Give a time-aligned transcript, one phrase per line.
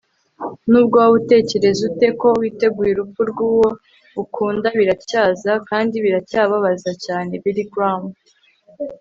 [0.69, 3.69] nubwo waba utekereza ute ko witeguye urupfu rw'uwo
[4.23, 8.03] ukunda, biracyaza, kandi biracyababaza cyane- billy graham